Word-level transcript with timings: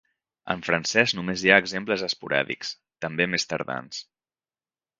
En 0.53 0.61
francès 0.67 1.13
només 1.17 1.43
hi 1.47 1.51
ha 1.55 1.59
exemples 1.65 2.05
esporàdics, 2.09 2.73
també 3.07 3.31
més 3.35 3.49
tardans. 3.53 4.05